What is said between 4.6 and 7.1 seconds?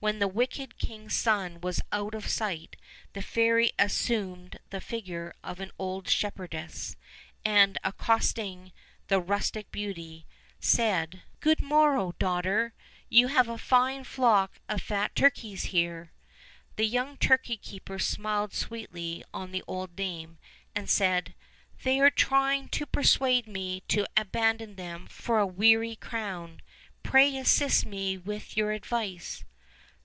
the figure of an old shepherdess,